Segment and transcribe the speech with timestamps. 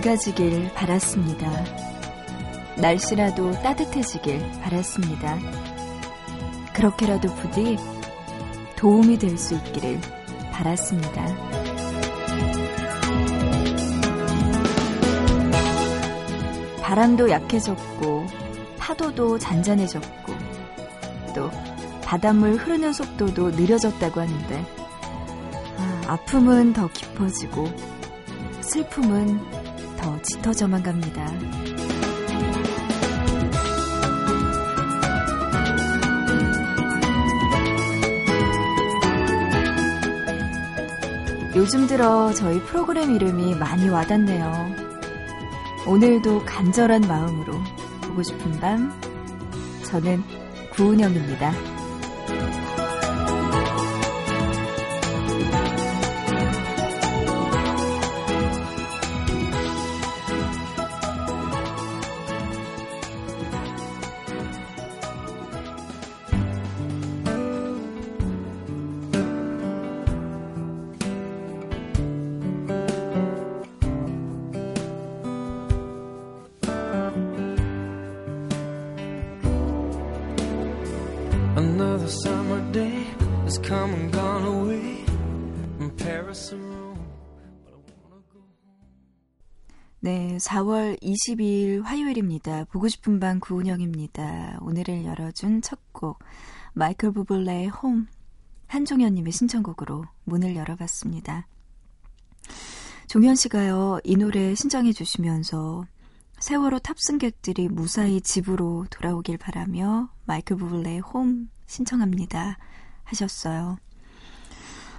[0.00, 1.50] 맑아지길 바랐습니다.
[2.76, 5.38] 날씨라도 따뜻해지길 바랐습니다.
[6.72, 7.76] 그렇게라도 부디
[8.76, 10.00] 도움이 될 수 있기를
[10.52, 11.26] 바랐습니다.
[16.80, 18.26] 바람도 약해졌고
[18.78, 20.32] 파도도 잔잔해졌고
[21.34, 21.50] 또
[22.02, 24.64] 바닷물 흐르는 속도도 느려졌다고 하는데
[25.76, 27.68] 아, 아픔은 더 깊어지고
[28.62, 29.59] 슬픔은
[30.10, 31.24] 더 짙어져만 갑니다.
[41.54, 44.74] 요즘 들어 저희 프로그램 이름이 많이 와닿네요.
[45.86, 47.52] 오늘도 간절한 마음으로
[48.02, 48.92] 보고 싶은 밤,
[49.84, 50.24] 저는
[50.74, 51.79] 구은영입니다.
[90.50, 92.64] 4월 22일 화요일입니다.
[92.64, 94.58] 보고 싶은 밤 구은영입니다.
[94.60, 96.18] 오늘을 열어준 첫 곡,
[96.72, 98.08] 마이클 부블레의 홈,
[98.66, 101.46] 한종현님의 신청곡으로 문을 열어봤습니다.
[103.06, 105.84] 종현 씨가요, 이 노래 신청해 주시면서
[106.40, 112.58] 세월호 탑승객들이 무사히 집으로 돌아오길 바라며 마이클 부블레의 홈 신청합니다.
[113.04, 113.78] 하셨어요.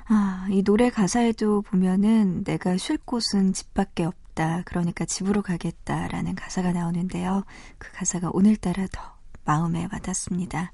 [0.05, 4.20] 아, 이 노래 가사에도 보면은 내가 쉴 곳은 집 밖에 없다.
[4.65, 7.43] 그러니까 집으로 가겠다라는 가사가 나오는데요.
[7.77, 9.01] 그 가사가 오늘따라 더
[9.45, 10.71] 마음에 와닿습니다.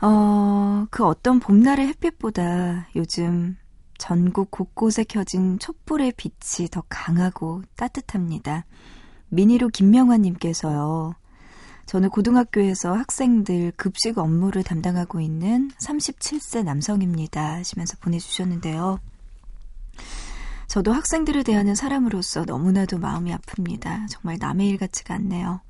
[0.00, 3.56] 어, 그 어떤 봄날의 햇빛보다 요즘
[3.98, 8.64] 전국 곳곳에 켜진 촛불의 빛이 더 강하고 따뜻합니다.
[9.28, 11.14] 미니로 김명환님께서요.
[11.86, 17.54] 저는 고등학교에서 학생들 급식 업무를 담당하고 있는 37세 남성입니다.
[17.54, 19.00] 하시면서 보내주셨는데요.
[20.68, 24.06] 저도 학생들을 대하는 사람으로서 너무나도 마음이 아픕니다.
[24.10, 25.62] 정말 남의 일 같지가 않네요.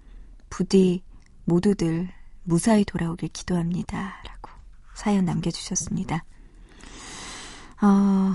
[0.50, 1.04] 부디
[1.44, 2.09] 모두들
[2.42, 4.20] 무사히 돌아오길 기도합니다.
[4.25, 4.50] 라고
[4.94, 6.25] 사연 남겨주셨습니다.
[7.81, 8.34] 어,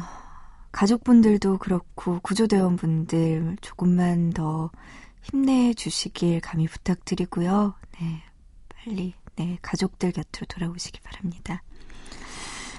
[0.71, 4.71] 가족분들도 그렇고 구조대원분들 조금만 더
[5.23, 7.73] 힘내주시길 감히 부탁드리고요.
[7.99, 8.23] 네,
[8.73, 11.61] 빨리 네 가족들 곁으로 돌아오시기 바랍니다.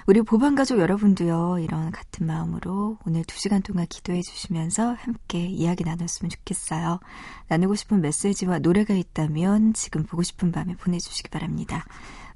[0.06, 6.28] 우리 보반가족 여러분도요, 이런 같은 마음으로 오늘 두 시간 동안 기도해 주시면서 함께 이야기 나눴으면
[6.28, 7.00] 좋겠어요.
[7.48, 11.86] 나누고 싶은 메시지와 노래가 있다면 지금 보고 싶은 밤에 보내주시기 바랍니다.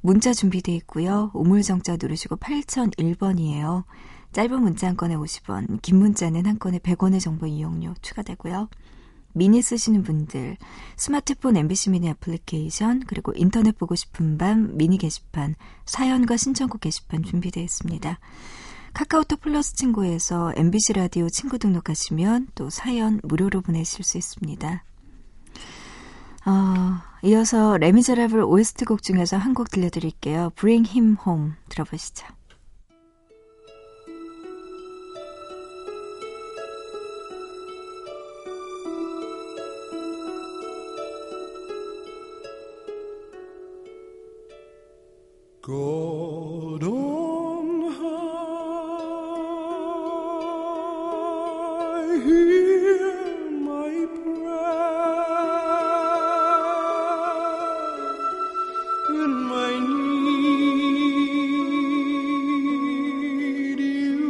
[0.00, 1.30] 문자 준비되어 있고요.
[1.34, 3.84] 우물정자 누르시고 8001번이에요.
[4.32, 8.70] 짧은 문자 한 건에 50원, 긴 문자는 한 건에 100원의 정보 이용료 추가되고요.
[9.32, 10.56] 미니 쓰시는 분들,
[10.96, 15.54] 스마트폰 MBC 미니 애플리케이션, 그리고 인터넷 보고 싶은 밤 미니 게시판,
[15.86, 18.18] 사연과 신청곡 게시판 준비되어 있습니다.
[18.94, 24.84] 카카오톡 플러스 친구에서 MBC 라디오 친구 등록하시면 또 사연 무료로 보내실 수 있습니다.
[26.46, 30.50] 어, 이어서 레미제라블 OST 곡 중에서 한 곡 들려드릴게요.
[30.56, 32.26] Bring Him Home 들어보시죠.
[45.68, 48.08] God on high,
[52.24, 54.64] hear my prayer
[59.10, 59.72] in my
[62.88, 63.78] need.
[63.78, 64.24] You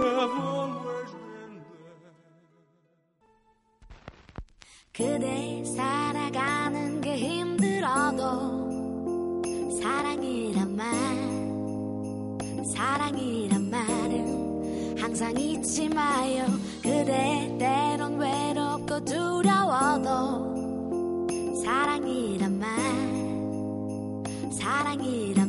[0.00, 2.00] have always been there.
[4.94, 8.67] 그대 살아가는 게 힘들어도
[9.80, 10.86] 사랑이란 말
[12.66, 16.46] 사랑이란 말은 항상 잊지 마요.
[16.82, 20.48] 그대 때론 외롭고 두려워도
[21.62, 22.68] 사랑이란 말
[24.52, 25.47] 사랑이란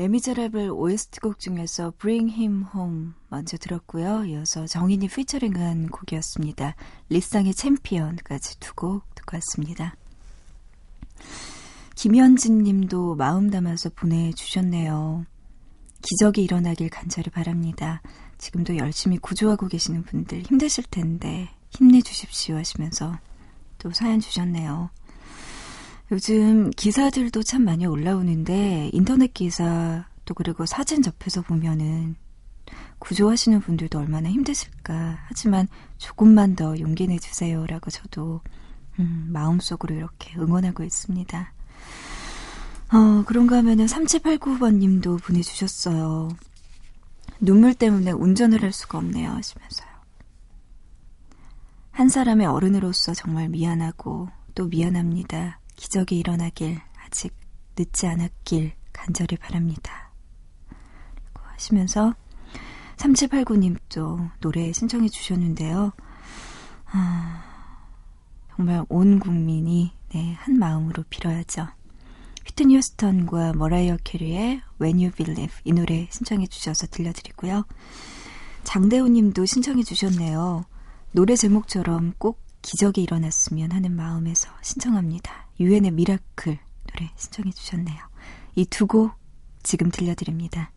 [0.00, 4.24] 레미제라블 OST 곡 중에서 Bring Him Home 먼저 들었고요.
[4.24, 6.74] 이어서 정인이 피처링한 곡이었습니다.
[7.10, 9.94] 리쌍의 챔피언까지 두 곡 듣고 왔습니다.
[11.96, 15.26] 김현진 님도 마음 담아서 보내주셨네요.
[16.00, 18.00] 기적이 일어나길 간절히 바랍니다.
[18.38, 23.18] 지금도 열심히 구조하고 계시는 분들 힘드실 텐데 힘내주십시오 하시면서
[23.76, 24.88] 또 사연 주셨네요.
[26.12, 32.16] 요즘 기사들도 참 많이 올라오는데 인터넷 기사 또 그리고 사진 접해서 보면은
[32.98, 35.18] 구조하시는 분들도 얼마나 힘드실까.
[35.26, 35.68] 하지만
[35.98, 38.40] 조금만 더 용기 내주세요라고 저도
[38.98, 41.52] 음, 마음속으로 이렇게 응원하고 있습니다.
[42.92, 46.28] 어, 그런가 하면은 3789번 님도 보내주셨어요.
[47.40, 49.88] 눈물 때문에 운전을 할 수가 없네요 하시면서요.
[51.92, 55.59] 한 사람의 어른으로서 정말 미안하고 또 미안합니다.
[55.80, 57.34] 기적이 일어나길 아직
[57.76, 60.12] 늦지 않았길 간절히 바랍니다.
[60.68, 62.14] 그리고 하시면서
[62.98, 65.92] 3789님도 노래 신청해 주셨는데요.
[66.92, 67.42] 아,
[68.54, 71.68] 정말 온 국민이 네, 한 마음으로 빌어야죠.
[72.44, 77.64] 휘트니 휴스턴과 머라이어 캐리의 When You Believe 이 노래 신청해 주셔서 들려드리고요.
[78.64, 80.66] 장대호 님도 신청해 주셨네요.
[81.12, 85.49] 노래 제목처럼 꼭 기적이 일어났으면 하는 마음에서 신청합니다.
[85.60, 87.98] 유엔의 Miracle 노래 신청해 주셨네요.
[88.56, 89.12] 이 두 곡
[89.62, 90.72] 지금 들려드립니다.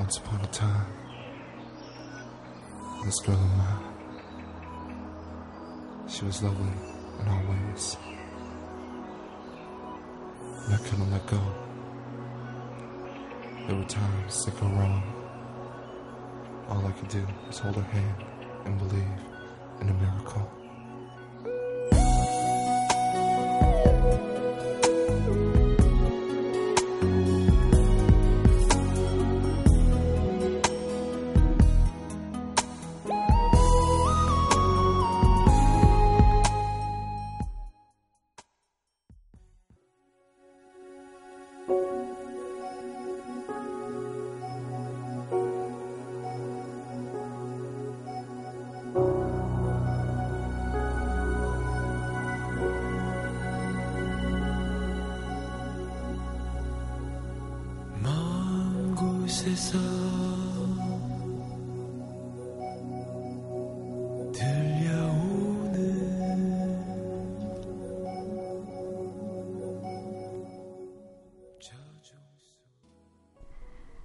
[0.00, 0.86] Once upon a time,
[3.04, 3.84] this girl of mine,
[6.08, 6.72] she was lovely
[7.20, 7.98] in all ways.
[10.64, 11.38] And I couldn't let go.
[13.66, 15.02] There were times that go wrong.
[16.70, 18.24] All I could do was hold her hand
[18.64, 19.20] and believe
[19.82, 20.59] in a miracle.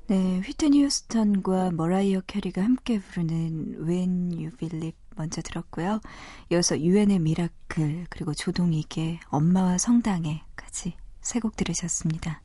[0.07, 5.99] 네, 휘트니 휴스턴과 머라이어 캐리가 함께 부르는 When You Believe 먼저 들었고요.
[6.51, 12.41] 이어서 유엔의 Miracle 그리고 조동익의 엄마와 성당에까지 세 곡 들으셨습니다.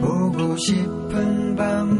[0.00, 1.96] 보고 싶은 밤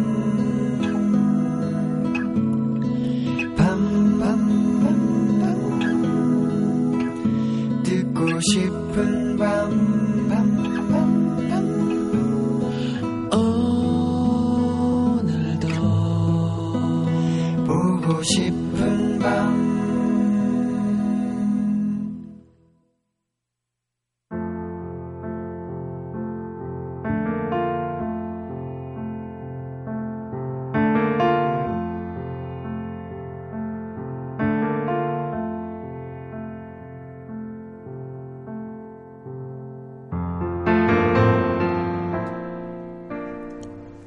[3.57, 4.63] 밤밤밤
[7.83, 9.97] 듣고 싶은 밤
[10.29, 10.66] 밤밤밤
[18.17, 19.67] 보고 싶은 밤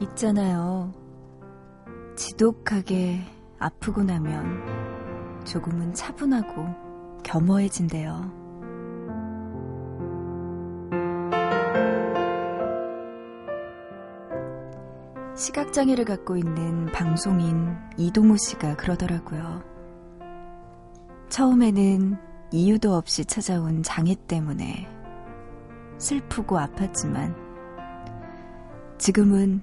[0.02, 0.92] 있잖아요.
[2.16, 8.40] 지독하게 아프고 나면 조금은 차분하고 겸허해진대요.
[15.36, 19.64] 시각장애를 갖고 있는 방송인 이동우 씨가 그러더라고요.
[21.30, 22.18] 처음에는
[22.52, 24.88] 이유도 없이 찾아온 장애 때문에
[25.98, 27.36] 슬프고 아팠지만
[28.98, 29.62] 지금은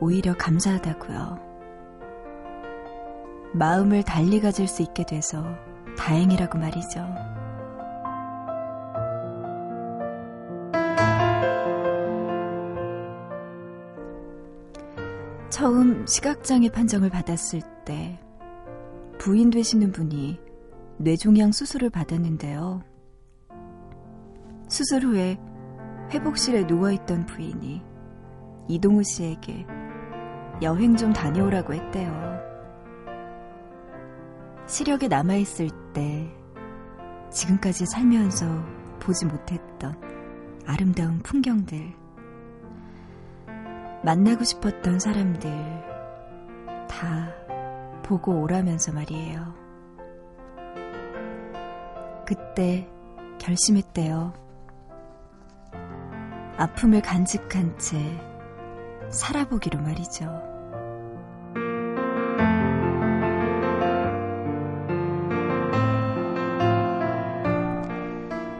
[0.00, 1.47] 오히려 감사하다고요.
[3.54, 5.44] 마음을 달리 가질 수 있게 돼서
[5.96, 7.06] 다행이라고 말이죠.
[15.50, 18.20] 처음 시각장애 판정을 받았을 때
[19.18, 20.38] 부인 되시는 분이
[20.98, 22.82] 뇌종양 수술을 받았는데요.
[24.68, 25.38] 수술 후에
[26.12, 27.82] 회복실에 누워있던 부인이
[28.68, 29.66] 이동우 씨에게
[30.62, 32.47] 여행 좀 다녀오라고 했대요.
[34.68, 36.30] 시력이 남아있을 때
[37.30, 38.46] 지금까지 살면서
[39.00, 39.96] 보지 못했던
[40.66, 41.94] 아름다운 풍경들,
[44.04, 45.50] 만나고 싶었던 사람들
[46.86, 47.32] 다
[48.02, 49.54] 보고 오라면서 말이에요.
[52.26, 52.86] 그때
[53.38, 54.34] 결심했대요.
[56.58, 57.98] 아픔을 간직한 채
[59.08, 60.57] 살아보기로 말이죠.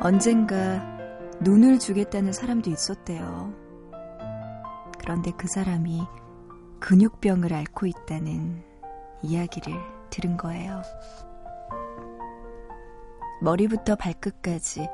[0.08, 0.80] 언젠가
[1.42, 3.52] 눈을 주겠다는 사람도 있었대요.
[4.98, 6.00] 그런데 그 사람이
[6.80, 8.64] 근육병을 앓고 있다는
[9.20, 9.74] 이야기를
[10.08, 10.80] 들은 거예요.
[13.42, 14.88] 머리부터 발끝까지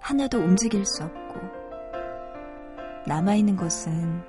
[0.00, 1.40] 하나도 움직일 수 없고,
[3.06, 4.22] 남아있는 것은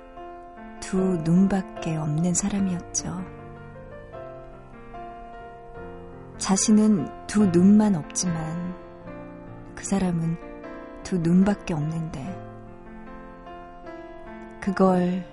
[0.80, 3.22] 두 눈밖에 없는 사람이었죠.
[6.38, 8.89] 자신은 두 눈만 없지만,
[9.80, 10.36] 그 사람은
[11.04, 12.20] 두 눈밖에 없는데,
[14.60, 15.24] 그걸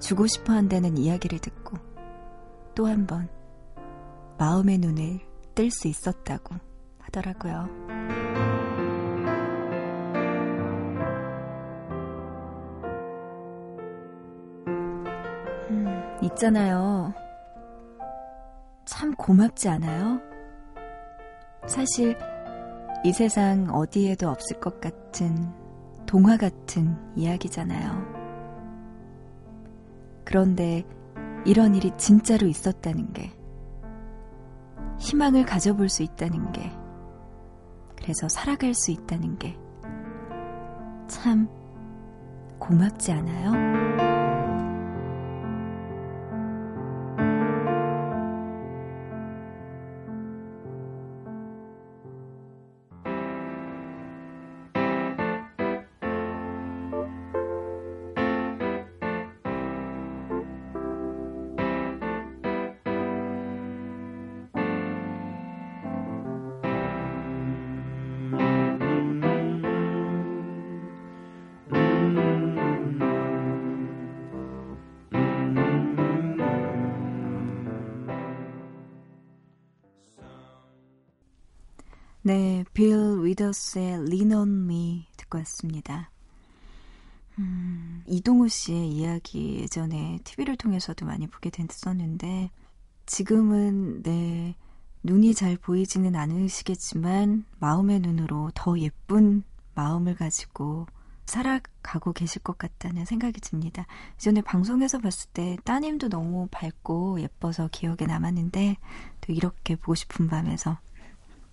[0.00, 1.76] 주고 싶어 한다는 이야기를 듣고,
[2.76, 3.28] 또 한 번
[4.38, 5.18] 마음의 눈을
[5.56, 6.54] 뜰 수 있었다고
[7.00, 7.68] 하더라고요.
[15.70, 17.12] 음, 있잖아요.
[18.84, 20.20] 참 고맙지 않아요?
[21.66, 22.16] 사실
[23.04, 25.52] 이 세상 어디에도 없을 것 같은
[26.06, 28.02] 동화 같은 이야기잖아요.
[30.24, 30.84] 그런데
[31.44, 33.30] 이런 일이 진짜로 있었다는 게,
[34.98, 36.72] 희망을 가져볼 수 있다는 게,
[37.94, 39.54] 그래서 살아갈 수 있다는 게,
[41.06, 41.46] 참
[42.58, 43.93] 고맙지 않아요?
[83.24, 86.10] 위더스의 Lean on Me 듣고 왔습니다.
[87.38, 92.50] 음, 이동우 씨의 이야기 예전에 TV를 통해서도 많이 보게 됐었는데
[93.06, 94.54] 지금은 네,
[95.02, 99.42] 눈이 잘 보이지는 않으시겠지만 마음의 눈으로 더 예쁜
[99.74, 100.86] 마음을 가지고
[101.26, 103.86] 살아가고 계실 것 같다는 생각이 듭니다.
[104.16, 108.76] 예전에 방송에서 봤을 때 따님도 너무 밝고 예뻐서 기억에 남았는데
[109.20, 110.78] 또 이렇게 보고 싶은 밤에서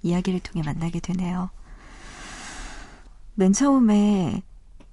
[0.04, 1.50] 이야기를 통해 만나게 되네요.
[3.36, 4.44] 맨 처음에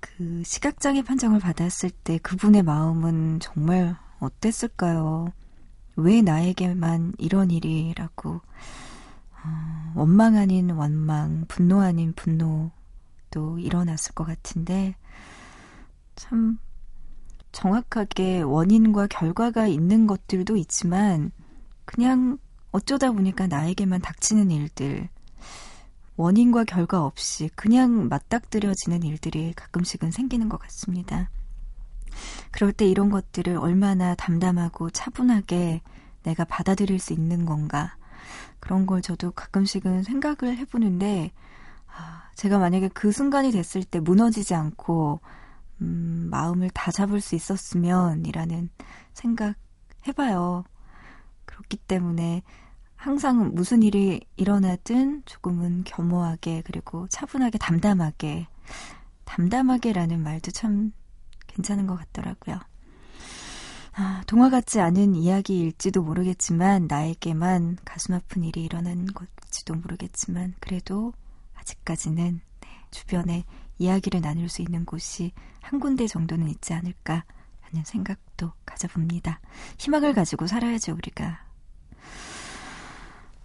[0.01, 5.33] 그 시각장애 판정을 받았을 때 그분의 마음은 정말 어땠을까요?
[5.97, 14.95] 왜 나에게만 이런 일이라고 어, 원망 아닌 원망, 분노 아닌 분노도 일어났을 것 같은데
[16.15, 16.59] 참
[17.51, 21.33] 정확하게 원인과 결과가 있는 것들도 있지만
[21.85, 22.39] 그냥
[22.71, 25.09] 어쩌다 보니까 나에게만 닥치는 일들,
[26.19, 31.31] 원인과 결과 없이 그냥 맞닥뜨려지는 일들이 가끔씩은 생기는 것 같습니다.
[32.51, 35.81] 그럴 때 이런 것들을 얼마나 담담하고 차분하게
[36.25, 37.97] 내가 받아들일 수 있는 건가.
[38.59, 41.31] 그런 걸 저도 가끔씩은 생각을 해보는데,
[41.87, 45.21] 아, 제가 만약에 그 순간이 됐을 때 무너지지 않고,
[45.83, 48.71] 음, 마음을 다 잡을 수 있었으면, 이라는
[49.13, 49.55] 생각
[50.09, 50.65] 해봐요.
[51.45, 52.43] 그렇기 때문에
[52.99, 58.49] 항상 무슨 일이 일어나든 조금은 겸허하게 그리고 차분하게 담담하게
[59.25, 60.93] 담담하게라는 말도 참
[61.47, 62.59] 괜찮은 것 같더라고요.
[63.93, 71.13] 아, 동화 같지 않은 이야기일지도 모르겠지만 나에게만 가슴 아픈 일이 일어난 것일지도 모르겠지만 그래도
[71.55, 73.45] 아직까지는 네, 주변에
[73.79, 77.25] 이야기를 나눌 수 있는 곳이 한 군데 정도는 있지 않을까
[77.61, 79.41] 하는 생각도 가져봅니다.
[79.79, 81.48] 희망을 가지고 살아야죠 우리가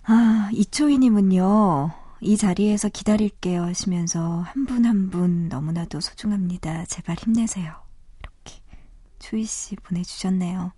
[0.06, 1.92] 아, 이초희님은요,
[2.22, 6.86] 이 자리에서 기다릴게요 하시면서 한분 한 분 너무나도 소중합니다.
[6.86, 7.74] 제발 힘내세요.
[8.20, 8.62] 이렇게
[9.20, 10.72] 초희씨 보내주셨네요.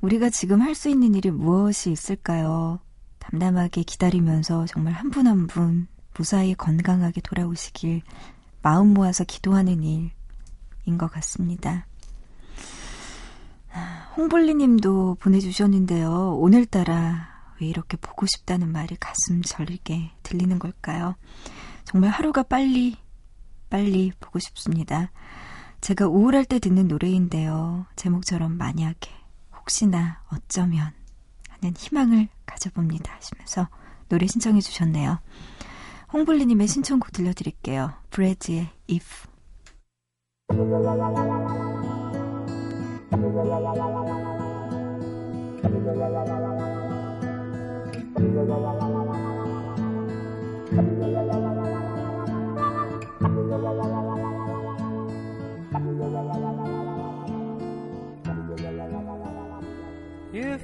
[0.00, 2.78] 우리가 지금 할 수 있는 일이 무엇이 있을까요?
[3.18, 8.02] 담담하게 기다리면서 정말 한 분 한 분 무사히 건강하게 돌아오시길
[8.62, 11.86] 마음 모아서 기도하는 일인 것 같습니다.
[14.16, 16.36] 홍블리 님도 보내주셨는데요.
[16.40, 17.27] 오늘따라
[17.60, 21.14] 왜 이렇게 보고 싶다는 말이 가슴 저리게 들리는 걸까요?
[21.84, 22.96] 정말 하루가 빨리,
[23.70, 25.10] 빨리 보고 싶습니다.
[25.80, 27.86] 제가 우울할 때 듣는 노래인데요.
[27.96, 29.10] 제목처럼 만약에,
[29.56, 30.92] 혹시나, 어쩌면
[31.48, 33.14] 하는 희망을 가져봅니다.
[33.14, 33.68] 하시면서
[34.08, 35.18] 노래 신청해 주셨네요.
[36.12, 37.92] 홍블리님의 신청곡 들려드릴게요.
[38.10, 39.28] 브래즈의 If.
[48.20, 48.24] If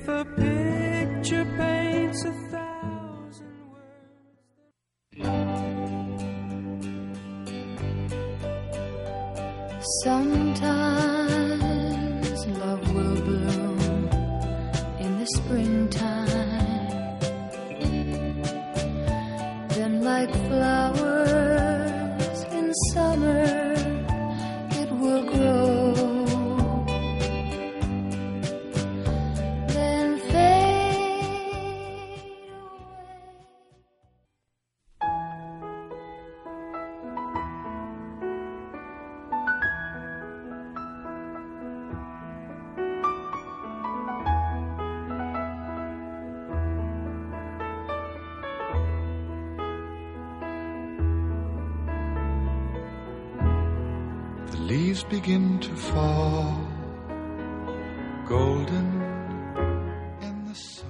[0.09, 4.03] a picture paints a thousand words.
[10.03, 11.24] Sometimes
[55.04, 56.56] leaves begin to fall,
[58.26, 58.88] golden
[60.22, 60.88] in the sun.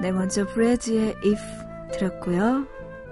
[0.00, 1.42] 네, 먼저 브래즈의 If
[1.92, 2.66] 들었고요.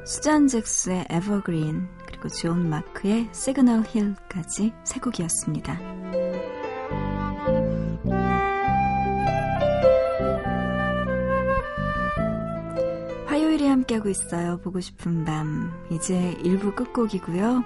[0.06, 1.91] 수잔 잭스의 Evergreen,
[2.23, 5.73] 그리고 존 마크의 Signal Hill까지 세 곡이었습니다.
[13.25, 14.57] 화요일에 함께하고 있어요.
[14.63, 15.73] 보고 싶은 밤.
[15.91, 17.63] 이제 1부 끝곡이고요.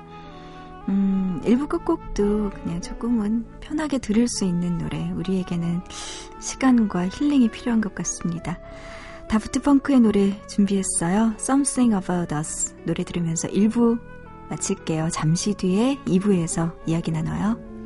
[0.90, 5.12] 음, 1부 끝곡도 그냥 조금은 편하게 들을 수 있는 노래.
[5.12, 5.82] 우리에게는
[6.40, 8.58] 시간과 힐링이 필요한 것 같습니다.
[9.30, 11.34] 다프트 펑크의 노래 준비했어요.
[11.38, 12.76] Something About Us.
[12.86, 14.17] 노래 들으면서 1부
[14.50, 15.10] 마칠게요.
[15.10, 17.77] 잠시 뒤에 2부에서 이야기 나눠요.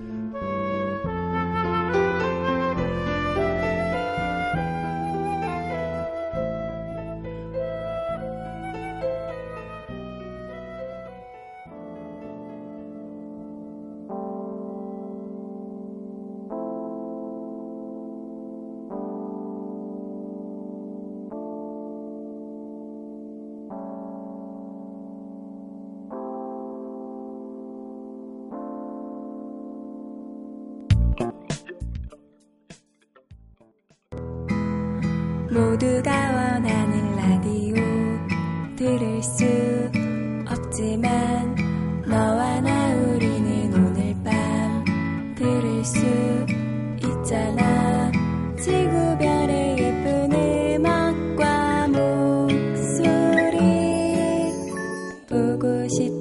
[55.92, 56.21] 보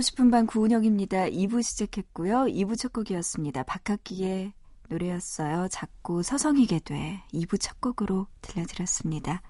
[0.00, 1.26] 보고 싶은 밤 구은영입니다.
[1.26, 2.46] 2부 시작했고요.
[2.46, 3.64] 2부 첫 곡이었습니다.
[3.64, 4.54] 박학기의
[4.88, 5.68] 노래였어요.
[5.70, 7.22] 자꾸 서성이게 돼.
[7.34, 9.42] 2부 첫 곡으로 들려드렸습니다.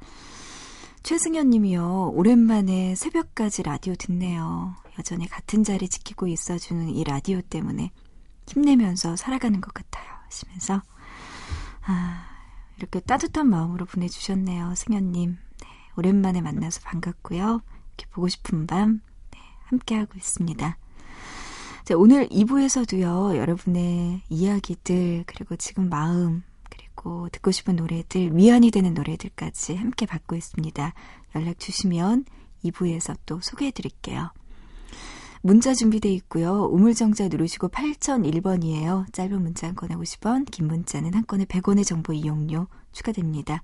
[1.05, 2.11] 최승현 님이요.
[2.15, 4.75] 오랜만에 새벽까지 라디오 듣네요.
[4.99, 7.93] 여전히 같은 자리 지키고 있어주는 이 라디오 때문에
[8.49, 10.05] 힘내면서 살아가는 것 같아요.
[10.25, 10.83] 하시면서,
[11.83, 12.27] 아,
[12.77, 14.75] 이렇게 따뜻한 마음으로 보내주셨네요.
[14.75, 15.39] 승현 님.
[15.63, 17.63] 네, 오랜만에 만나서 반갑고요.
[17.97, 19.10] 이렇게 보고 싶은 밤, 네,
[19.71, 20.77] 함께하고 있습니다.
[21.85, 29.77] 자, 오늘 2부에서도요, 여러분의 이야기들, 그리고 지금 마음, 그리고 듣고 싶은 노래들, 위안이 되는 노래들까지
[29.77, 30.95] 함께 받고 있습니다.
[31.35, 32.27] 연락 주시면
[32.65, 34.31] 2부에서 또 소개해 드릴게요.
[35.43, 36.69] 문자 준비돼 있고요.
[36.71, 39.11] 우물정자 누르시고 8001번이에요.
[39.13, 43.63] 짧은 문자 한 건에 50원, 긴 문자는 한 건에 100원의 정보 이용료 추가됩니다.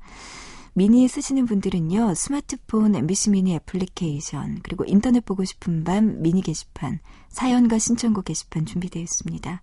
[0.79, 6.99] 미니 쓰시는 분들은요, 스마트폰 MBC 미니 애플리케이션, 그리고 인터넷 보고 싶은 밤 미니 게시판,
[7.31, 9.63] 사연과 신청곡 게시판 준비되어 있습니다.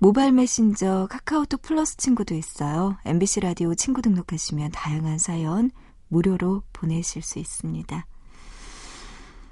[0.00, 2.96] 모바일 메신저 카카오톡 플러스 친구도 있어요.
[3.04, 5.70] MBC 라디오 친구 등록하시면 다양한 사연
[6.08, 8.04] 무료로 보내실 수 있습니다.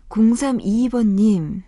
[0.08, 1.62] 0322번님,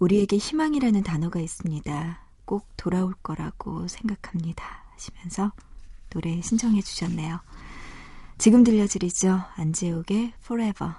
[0.00, 2.18] 우리에게 희망이라는 단어가 있습니다.
[2.46, 4.64] 꼭 돌아올 거라고 생각합니다.
[4.90, 5.52] 하시면서
[6.10, 7.38] 노래 신청해 주셨네요.
[8.42, 9.38] 지금 들려드리죠.
[9.54, 10.94] 안재욱의 Forever.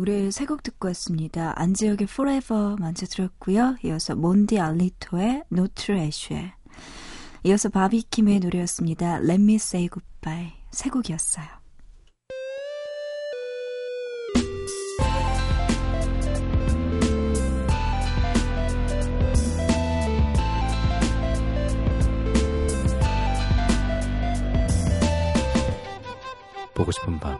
[0.00, 1.52] 노래 세 곡 듣고 왔습니다.
[1.60, 3.76] 안지혁의 Forever 먼저 들었고요.
[3.84, 6.54] 이어서 몬디 알리토의 노트르 애쉬에
[7.44, 9.16] 이어서 바비킴의 노래였습니다.
[9.18, 11.44] Let Me Say Goodbye 세 곡이었어요.
[26.72, 27.38] 보고 싶은 밤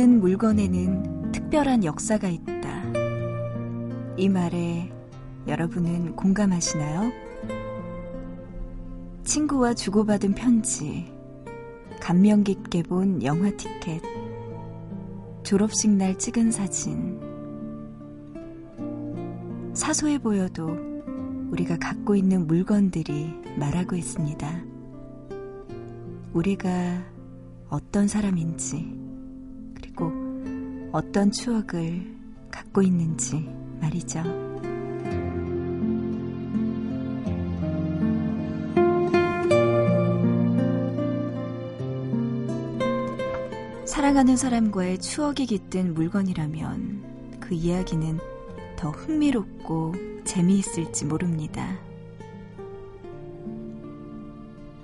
[0.00, 2.84] 모든 물건에는 특별한 역사가 있다.
[4.16, 4.90] 이 말에
[5.46, 7.12] 여러분은 공감하시나요?
[9.24, 11.12] 친구와 주고받은 편지,
[12.00, 14.00] 감명 깊게 본 영화 티켓,
[15.42, 17.20] 졸업식 날 찍은 사진.
[19.74, 20.78] 사소해 보여도
[21.50, 24.64] 우리가 갖고 있는 물건들이 말하고 있습니다.
[26.32, 27.04] 우리가
[27.68, 29.09] 어떤 사람인지,
[30.00, 32.02] 그리고 어떤 추억을
[32.50, 33.46] 갖고 있는지
[33.80, 34.22] 말이죠.
[43.84, 48.18] 사랑하는 사람과의 추억이 깃든 물건이라면 그 이야기는
[48.76, 51.78] 더 흥미롭고 재미있을지 모릅니다.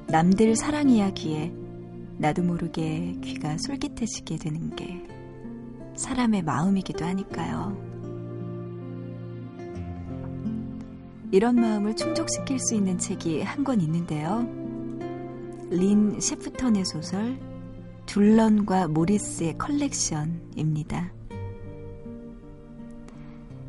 [0.08, 1.52] 남들 사랑 이야기에
[2.18, 5.05] 나도 모르게 귀가 솔깃해지게 되는 게
[5.96, 7.76] 사람의 마음이기도 하니까요.
[11.32, 14.46] 이런 마음을 충족시킬 수 있는 책이 한 권 있는데요.
[15.70, 17.38] 린 셰프턴의 소설
[18.06, 21.12] 둘런과 모리스의 컬렉션입니다.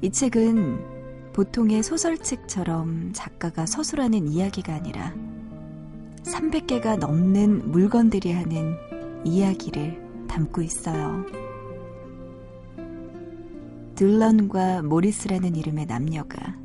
[0.01, 5.13] 이 책은 보통의 소설책처럼 작가가 서술하는 이야기가 아니라
[6.23, 8.75] 300개가 넘는 물건들이 하는
[9.23, 11.25] 이야기를 담고 있어요.
[13.97, 16.55] 들런과 모리스라는 이름의 남녀가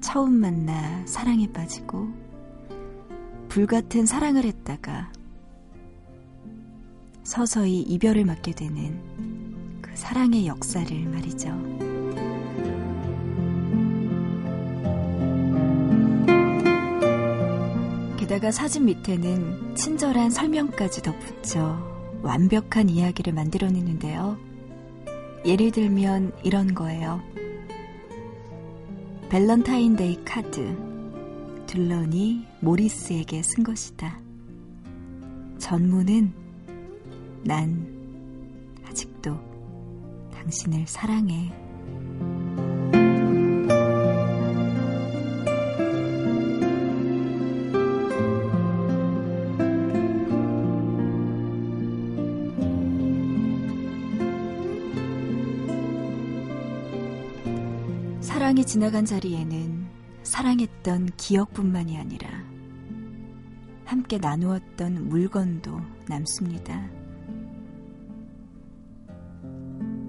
[0.00, 2.08] 처음 만나 사랑에 빠지고
[3.50, 5.12] 불같은 사랑을 했다가
[7.24, 8.98] 서서히 이별을 맞게 되는
[9.82, 11.48] 그 사랑의 역사를 말이죠.
[18.16, 24.55] 게다가 사진 밑에는 친절한 설명까지 덧붙여 완벽한 이야기를 만들어내는데요.
[25.44, 27.20] 예를 들면 이런 거예요.
[29.28, 30.76] 밸런타인데이 카드.
[31.66, 34.18] 둘런이 모리스에게 쓴 것이다.
[35.58, 36.32] 전문은
[37.44, 37.86] 난
[38.86, 39.36] 아직도
[40.32, 41.65] 당신을 사랑해.
[58.66, 59.86] 지나간 자리에는
[60.24, 62.28] 사랑했던 기억뿐만이 아니라
[63.84, 66.90] 함께 나누었던 물건도 남습니다.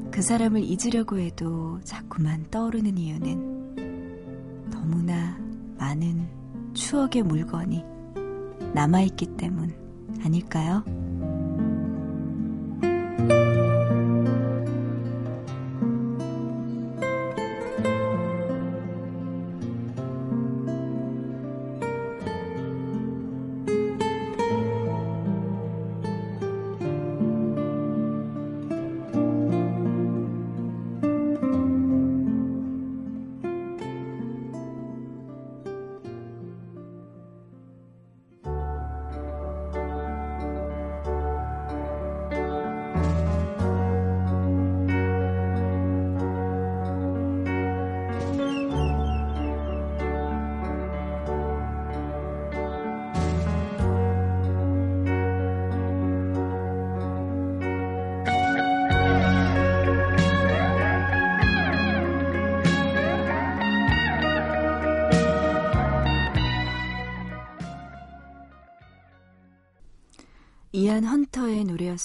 [0.10, 5.38] 그 사람을 잊으려고 해도 자꾸만 떠오르는 이유는 너무나
[5.78, 6.28] 많은
[6.74, 7.84] 추억의 물건이
[8.74, 9.72] 남아있기 때문
[10.24, 10.84] 아닐까요?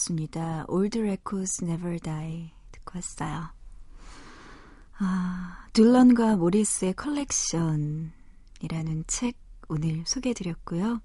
[0.03, 0.65] 노래였습니다.
[0.69, 3.51] Old Records Never Die 듣고 왔어요.
[4.99, 8.11] 아, 딜런과 모리스의 컬렉션이라는
[9.07, 9.37] 책
[9.69, 11.01] 오늘 소개해드렸고요.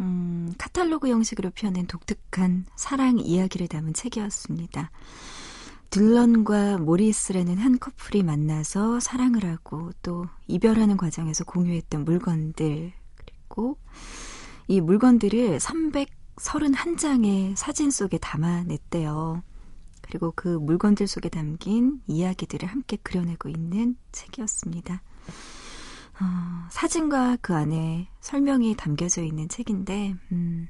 [0.00, 4.90] 음, 카탈로그 형식으로 펴낸 독특한 사랑 이야기를 담은 책이었습니다.
[5.90, 13.78] 딜런과 모리스라는 한 커플이 만나서 사랑을 하고 또 이별하는 과정에서 공유했던 물건들 그리고
[14.66, 15.60] 이 물건들을
[16.36, 19.42] 331장의 사진 속에 담아냈대요.
[20.02, 25.02] 그리고 그 물건들 속에 담긴 이야기들을 함께 그려내고 있는 책이었습니다.
[26.20, 30.68] 어, 사진과 그 안에 설명이 담겨져 있는 책인데, 음,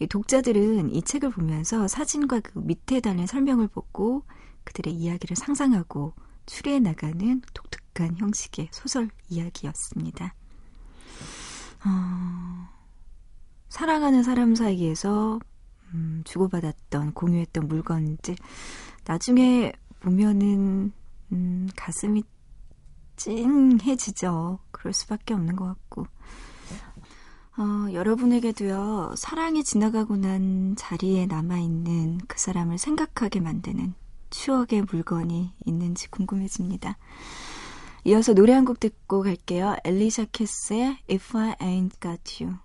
[0.00, 4.24] 이 독자들은 이 책을 보면서 사진과 그 밑에 달린 설명을 보고
[4.64, 6.14] 그들의 이야기를 상상하고
[6.46, 10.34] 추리해 나가는 독특한 형식의 소설 이야기였습니다.
[11.86, 12.68] 어,
[13.74, 15.40] 사랑하는 사람 사이에서
[15.94, 18.36] 음, 주고받았던 공유했던 물건들
[19.04, 20.92] 나중에 보면은
[21.32, 22.22] 음, 가슴이
[23.16, 24.60] 찡해지죠.
[24.70, 26.06] 그럴 수밖에 없는 것 같고
[27.58, 33.94] 어, 여러분에게도요 사랑이 지나가고 난 자리에 남아 있는 그 사람을 생각하게 만드는
[34.30, 36.96] 추억의 물건이 있는지 궁금해집니다.
[38.04, 39.74] 이어서 노래 한 곡 듣고 갈게요.
[39.82, 42.63] 엘리샤 캐스의 If I Ain't Got You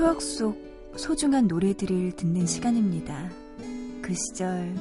[0.00, 0.56] 추억 속
[0.96, 3.30] 소중한 노래들을 듣는 시간입니다.
[4.00, 4.74] 그 시절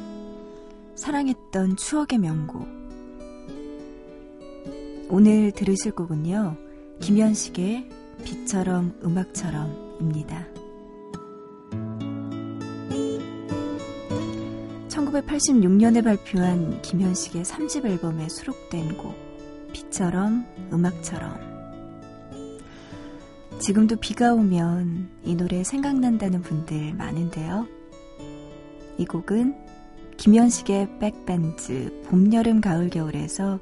[0.95, 2.65] 사랑했던 추억의 명곡.
[5.09, 6.55] 오늘 들으실 곡은요.
[7.01, 7.89] 김현식의
[8.23, 10.47] 비처럼 음악처럼입니다.
[14.87, 19.15] 1986년에 발표한 김현식의 3집 앨범에 수록된 곡
[19.73, 21.48] 비처럼 음악처럼
[23.59, 27.67] 지금도 비가 오면 이 노래 생각난다는 분들 많은데요.
[28.97, 29.53] 이 곡은
[30.15, 33.59] 김현식의 백밴드 봄, 여름, 가을, 겨울에서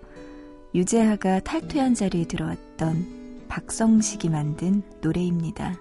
[0.75, 5.79] 유재하가 탈퇴한 자리에 들어왔던 박성식이 만든 노래입니다.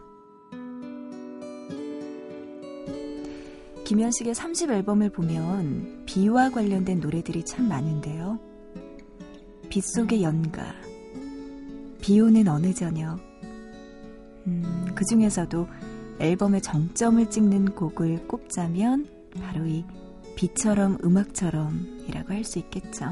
[3.85, 8.39] 김현식의 30 앨범을 보면 비와 관련된 노래들이 참 많은데요.
[9.69, 10.75] 빗속의 연가,
[12.01, 13.26] 비 오는 어느 저녁,
[14.47, 15.67] 음, 그 중에서도
[16.19, 19.07] 앨범의 정점을 찍는 곡을 꼽자면
[19.41, 19.85] 바로 이
[20.37, 23.07] 비처럼 음악처럼이라고 할 수 있겠죠.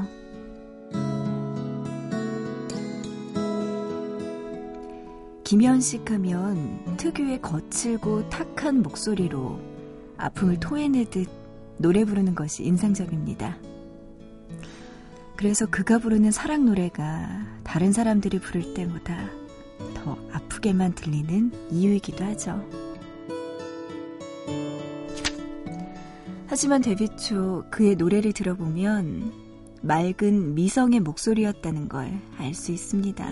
[5.43, 9.59] 김현식 하면 특유의 거칠고 탁한 목소리로
[10.17, 11.29] 아픔을 토해내듯
[11.77, 13.57] 노래 부르는 것이 인상적입니다.
[15.35, 19.29] 그래서 그가 부르는 사랑 노래가 다른 사람들이 부를 때보다
[20.05, 22.63] 더 아프게만 들리는 이유이기도 하죠.
[26.45, 29.33] 하지만 데뷔 초 그의 노래를 들어보면
[29.81, 33.27] 맑은 미성의 목소리였다는 걸 알 수 있습니다.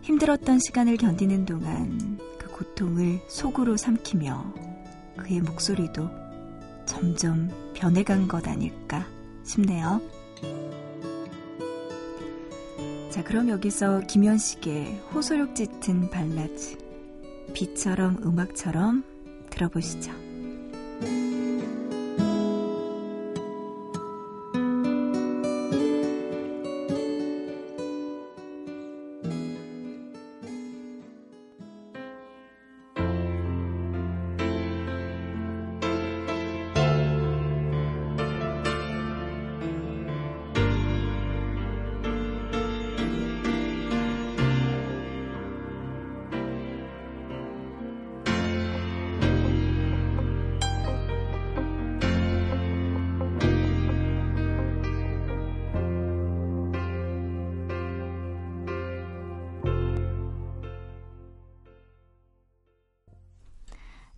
[0.00, 4.54] 힘들었던 시간을 견디는 동안 그 고통을 속으로 삼키며
[5.18, 6.08] 그의 목소리도
[6.86, 9.06] 점점 변해간 것 아닐까
[9.44, 10.00] 싶네요.
[13.12, 16.78] 자, 그럼 여기서 김현식의 호소력 짙은 발라드,
[17.52, 19.04] 비처럼 음악처럼
[19.50, 20.10] 들어보시죠.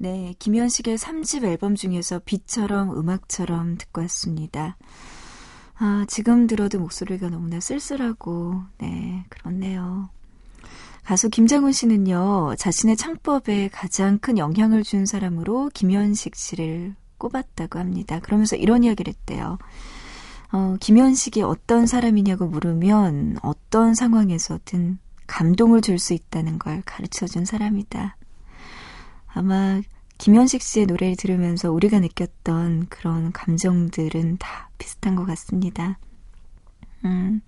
[0.05, 4.77] 네, 김현식의 3집 앨범 중에서 비처럼 음악처럼 듣고 왔습니다.
[5.79, 10.11] 아, 지금 들어도 목소리가 너무나 쓸쓸하고, 네, 그렇네요.
[11.05, 18.21] 가수 김장훈 씨는요, 자신의 창법에 가장 큰 영향을 준 사람으로 김현식 씨를 꼽았다고 합니다.
[18.21, 19.57] 그러면서 이런 이야기를 했대요.
[20.53, 28.19] 어, 김현식이 어떤 사람이냐고 물으면 어떤 상황에서든 감동을 줄 수 있다는 걸 가르쳐 준 사람이다.
[29.29, 29.81] 아마
[30.19, 35.99] 김현식 씨의 노래를 들으면서 우리가 느꼈던 그런 감정들은 다 비슷한 것 같습니다.
[37.05, 37.43] 음,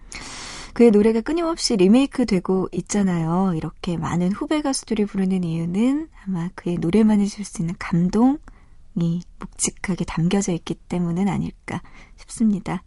[0.75, 3.55] 그의 노래가 끊임없이 리메이크 되고 있잖아요.
[3.55, 10.53] 이렇게 많은 후배 가수들이 부르는 이유는 아마 그의 노래만이 줄 수 있는 감동이 묵직하게 담겨져
[10.53, 11.81] 있기 때문은 아닐까
[12.19, 12.83] 싶습니다.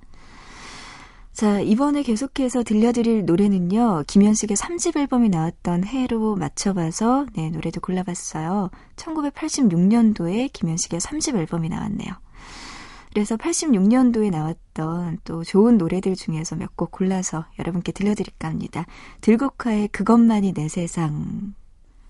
[1.39, 8.69] 자, 이번에 계속해서 들려드릴 노래는요, 김현식의 3집 앨범이 나왔던 해로 맞춰봐서, 네, 노래도 골라봤어요.
[8.97, 12.11] 1986년도에 김현식의 3집 앨범이 나왔네요.
[13.13, 18.85] 그래서 86년도에 나왔던 또 좋은 노래들 중에서 몇 곡 골라서 여러분께 들려드릴까 합니다.
[19.21, 21.53] 들국화의 그것만이 내 세상.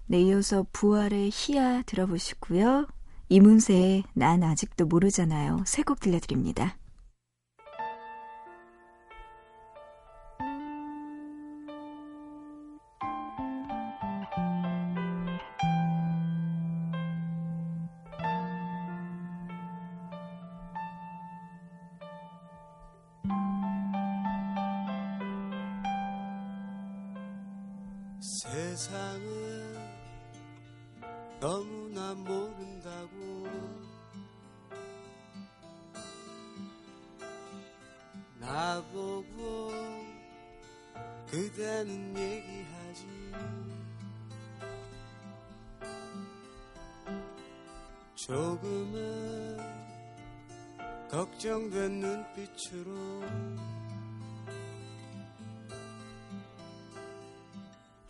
[0.07, 2.87] 네, 이어서 부활의 희야 들어보시고요.
[3.29, 5.65] 이문세의 난 아직도 모르잖아요.
[5.67, 6.77] 세 곡 들려드립니다.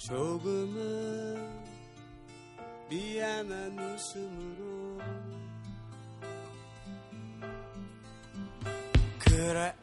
[0.10, 1.38] 조금은
[2.89, 4.97] 미안한 웃음으로.
[9.20, 9.76] 그래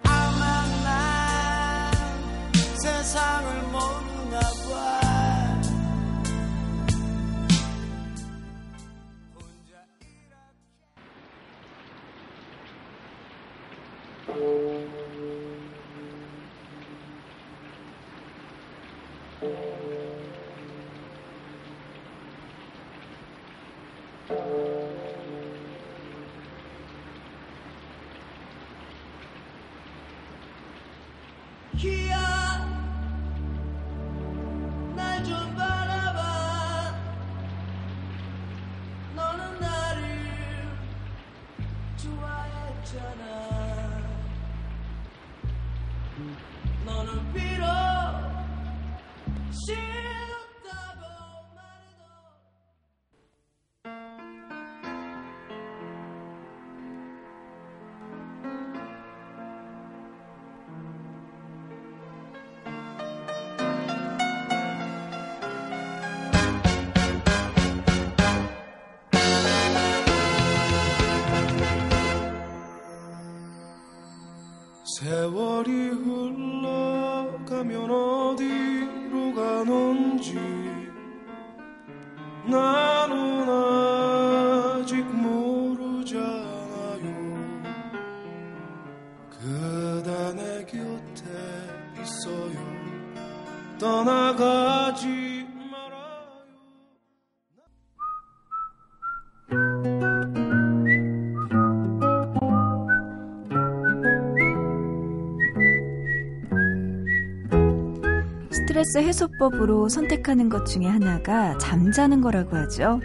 [108.96, 112.98] 스트레스 해소법으로 선택하는 것 중에 하나가 잠자는 거라고 하죠.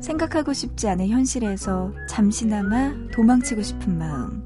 [0.00, 4.42] 생각하고 싶지 않은 현실에서 잠시나마 도망치고 싶은 마음.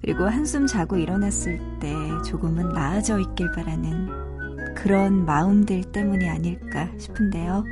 [0.00, 1.94] 그리고 한숨 자고 일어났을 때
[2.26, 7.64] 조금은 나아져 있길 바라는 그런 마음들 때문이 아닐까 싶은데요.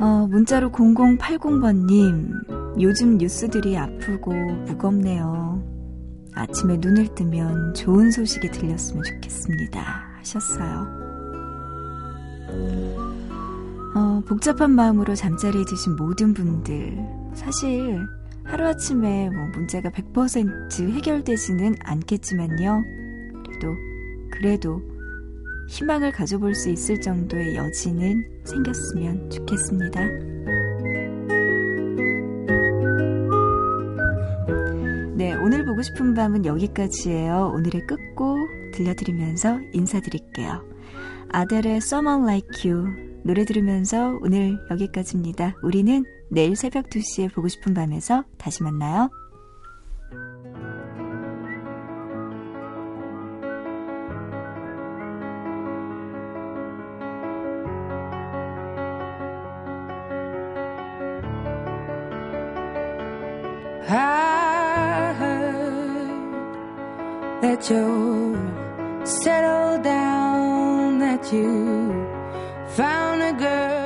[0.00, 5.73] 어, 문자로 0080번님, 요즘 뉴스들이 아프고 무겁네요.
[6.34, 9.80] 아침에 눈을 뜨면 좋은 소식이 들렸으면 좋겠습니다.
[10.18, 11.04] 하셨어요.
[13.94, 16.98] 어, 복잡한 마음으로 잠자리에 드신 모든 분들,
[17.34, 18.00] 사실
[18.44, 22.82] 하루아침에 뭐 문제가 100% 해결되지는 않겠지만요.
[23.44, 23.76] 그래도,
[24.30, 24.82] 그래도
[25.68, 30.33] 희망을 가져볼 수 있을 정도의 여지는 생겼으면 좋겠습니다.
[35.84, 37.52] 싶은 밤은 여기까지예요.
[37.54, 38.38] 오늘의 끝곡
[38.72, 40.64] 들려드리면서 인사드릴게요.
[41.30, 45.56] 아델의 Someone Like You 노래 들으면서 오늘 여기까지입니다.
[45.62, 49.10] 우리는 내일 새벽 2시에 보고 싶은 밤에서 다시 만나요.
[67.54, 71.92] That you're settled down, that you
[72.74, 73.83] found a girl